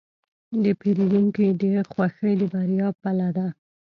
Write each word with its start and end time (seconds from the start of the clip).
د 0.63 0.65
پیرودونکي 0.79 1.45
خوښي 1.91 2.31
د 2.39 2.41
بریا 2.53 2.87
پله 3.01 3.29
ده. 3.37 3.47